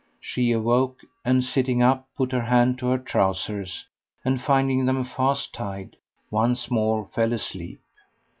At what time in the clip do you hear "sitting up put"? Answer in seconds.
1.43-2.31